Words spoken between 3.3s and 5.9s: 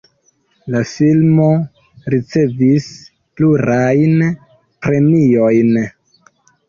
plurajn premiojn.